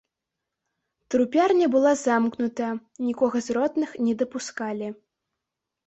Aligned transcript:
Трупярня 1.15 1.67
была 1.77 1.93
замкнута, 2.05 2.67
нікога 3.11 3.37
з 3.49 3.61
родных 3.61 3.89
не 4.09 4.13
дапускалі. 4.23 4.87